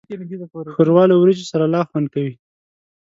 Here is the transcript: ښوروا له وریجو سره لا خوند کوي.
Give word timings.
ښوروا 0.75 1.03
له 1.09 1.15
وریجو 1.17 1.45
سره 1.51 1.65
لا 1.73 1.81
خوند 1.89 2.07
کوي. 2.13 2.33